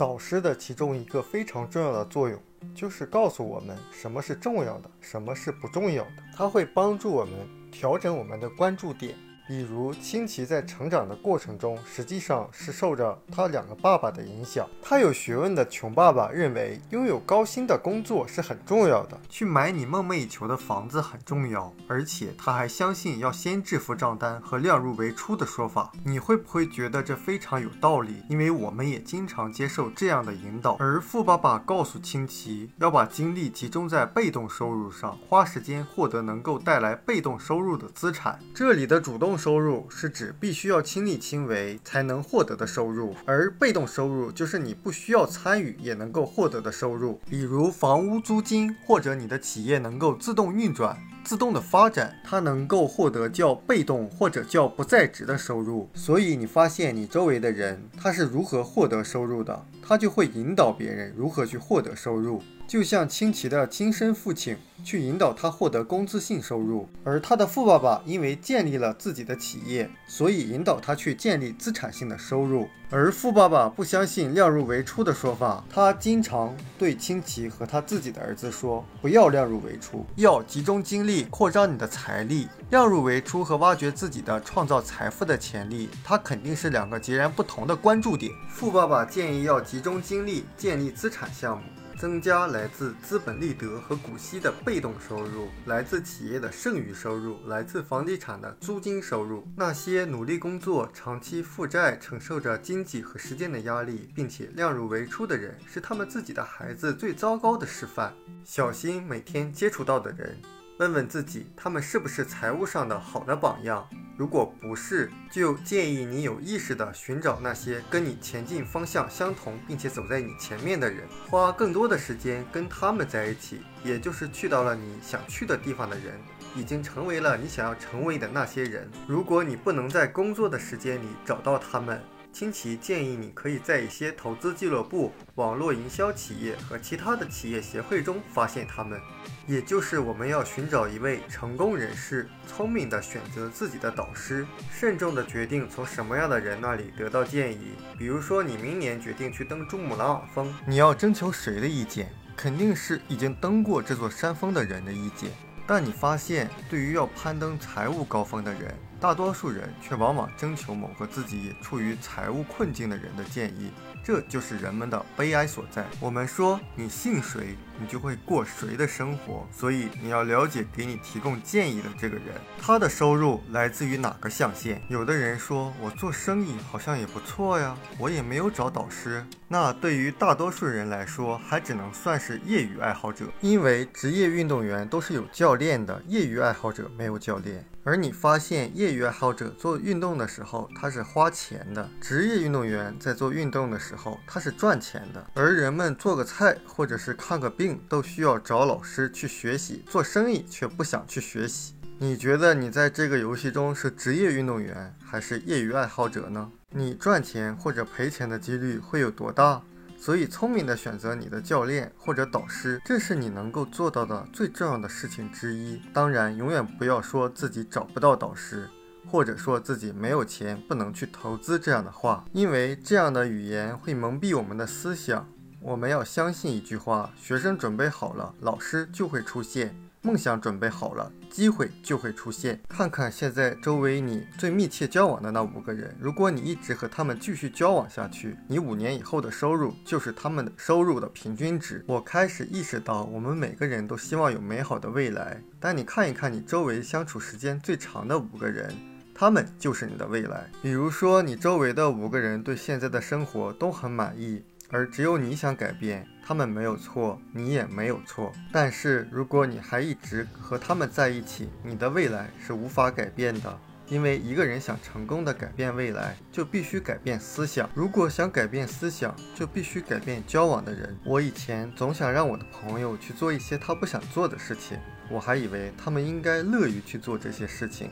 [0.00, 2.40] 导师的其中一个非常重要的作用，
[2.74, 6.22] 就是告诉我们什么是重要的，什么是不重要的。
[6.34, 7.34] 它会帮助我们
[7.70, 9.14] 调整我们的关注点。
[9.50, 14.64] 比如，清奇在成长的过程中，实际上是受着他两个爸爸的影响。
[14.80, 25.90] 他有学问的穷爸爸认为，拥有高薪的工作是很重要的，去买你梦寐以求的房子很重要，而且他还相信要先支付账单和量入为出的说法。
[26.04, 28.22] 你会不会觉得这非常有道理？
[28.28, 30.76] 因为我们也经常接受这样的引导。
[30.78, 38.38] 而富爸爸告诉清奇，要把精力集中在被动收入上，花时间获得能够带来被动收入的资产。
[38.54, 39.39] 这里的主动。
[39.40, 55.88] 收入是指必须要亲力亲为才能获得的收入，而被动收入就是你不需要参与也能够获得的收入，比如房屋租金，或者你的企业能够自动运转、自动的发展，它能够获得叫被动或者叫不在职的收入。
[55.94, 62.42] 所以你发现你周围的人他是如何获得收入的，他就会引导别人如何去获得收入。
[62.70, 72.68] 就像清奇的亲生父亲去引导他获得工资性收入，而他的富爸爸因为建立了自己的企业，所以引导他去建立资产性的收入。
[72.88, 82.46] 而富爸爸不相信量入为出的说法，他经常对清奇和他自己的儿子说：“不要量入为出，要集中精力扩张你的财力。
[82.70, 91.64] 量入为出和挖掘自己的创造财富的潜力，它肯定是两个截然不同的关注点。”富爸爸建议要集中精力建立资产项目。
[92.00, 99.46] 增加来自资本利得和股息的被动收入，来自企业的剩余收入，来自房地产的租金收入。
[99.54, 108.14] 那些努力工作、长期负债、承受着经济和时间的压力，并且量入为出的人，是他们自己的孩子最糟糕的示范。
[108.46, 110.40] 小心每天接触到的人，
[110.80, 113.86] 问问自己，他们是不是财务上的好的榜样。
[114.16, 126.18] 如果不是，就建议你有意识地寻找那些跟你前进方向相同，并且走在你前面的人，花更多的时间跟他们在一起，也就是去到了你想去的地方的人，
[126.56, 128.90] 已经成为了你想要成为的那些人。
[129.06, 132.00] 如果你不能在工作的时间里找到他们，
[132.32, 139.00] 清奇建议你可以在一些投资俱乐部、网络营销企业和其他的企业协会中发现他们。
[139.46, 147.72] 也就是我们要寻找一位成功人士，聪明地选择自己的导师，慎重地决定从什么样的人那里得到建议。
[147.98, 152.12] 比如说，你明年决定去登珠穆朗玛峰，你要征求谁的意见？
[152.36, 155.30] 肯定是已经登过这座山峰的人的意见。
[155.66, 163.70] 但你发现，对于要攀登财务高峰的人，大多数人却往往征求某个自己也处于财务困境的人的建议。
[164.04, 165.86] 这就是人们的悲哀所在。
[165.98, 169.46] 我们说，你信谁，你就会过谁的生活。
[169.50, 172.26] 所以你要了解给你提供建议的这个人，
[172.60, 174.80] 他的收入来自于哪个象限。
[174.88, 179.24] 有的人说，我做生意好像也不错呀，我也没有找导师。
[179.48, 187.64] 那对于大多数人来说，还只能算是业余爱好者，因为职业运动员都是有教练的，业余爱好者没有教练。
[187.82, 195.26] 而你发现，业余爱好者做运动的时候，他是花钱的；职业运动员在做运动的时候，他是赚钱的。
[195.34, 201.74] 而人们做个菜或者是看个病都需要找老师去学习；做生意却不想去学习。
[201.98, 206.50] 你觉得你在这个游戏中是职业运动员还是业余爱好者呢？
[206.70, 209.60] 你赚钱或者赔钱的几率会有多大？
[209.98, 215.78] 所以，聪明的选择你的教练或者导师，这是你能够做到的最重要的事情之一。
[215.92, 218.66] 当然，永远不要说自己找不到导师，
[219.10, 225.28] 或者说自己没有钱不能去投资这样的话，因为这样的语言会蒙蔽我们的思想。
[225.62, 229.76] 我们要相信一句话：学生准备好了，老师就会出现。
[230.02, 232.58] 梦想准备好了，机会就会出现。
[232.66, 241.84] 看看现在周围你最密切交往的那五个人，如果你一直和他们继续交往下去，你五年以后的收入就是他们的收入的平均值。
[241.86, 248.74] 我开始意识到，我们每个人都希望有美好的未来，但你看一看你周围相处时间最长的五个人，
[249.14, 250.50] 他们就是你的未来。
[250.62, 254.42] 比如说，你周围的五个人对现在的生活都很满意。
[254.70, 258.32] 而只有你想改变，他们没有错，你也没有错。
[258.52, 263.58] 但是如果你还一直和他们在一起，你的未来是无法改变的。
[263.88, 267.68] 因为一个人想成功的改变未来，就必须改变思想。
[267.74, 270.96] 如果想改变思想，就必须改变交往的人。
[271.04, 274.78] 我以前总想让我的朋友去做一些他不想做的事情，
[275.10, 277.90] 我还以为他们应该乐于去做这些事情。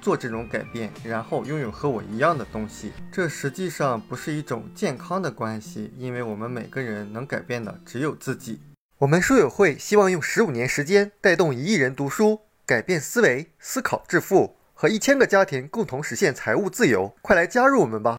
[0.00, 8.60] 做这种改变，然后拥有和我一样的东西，这实际上不是一种健康的关系，因为我们每个人能改变的只有自己。
[8.98, 17.14] 我们书友会希望用十五年时间带动一亿人读书，改变思维，思考致富，和一千个家庭共同实现财务自由。
[17.22, 18.18] 快来加入我们吧！